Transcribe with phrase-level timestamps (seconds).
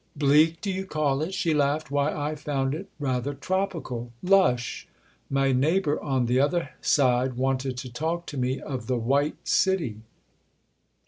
[0.15, 1.91] "Bleak do you call it?" she laughed.
[1.91, 4.87] "Why I found it, rather, tropical—'lush.'
[5.29, 9.97] My neighbour on the other side wanted to talk to me of the White City."